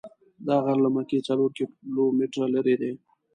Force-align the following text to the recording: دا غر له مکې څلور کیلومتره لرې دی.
دا 0.47 0.55
غر 0.63 0.77
له 0.85 0.89
مکې 0.95 1.19
څلور 1.27 1.49
کیلومتره 1.57 2.45
لرې 2.55 2.75
دی. 2.81 2.91